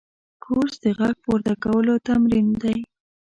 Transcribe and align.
کورس 0.43 0.75
د 0.83 0.85
غږ 0.97 1.15
پورته 1.23 1.53
کولو 1.63 1.93
تمرین 2.07 2.47
دی. 2.61 2.77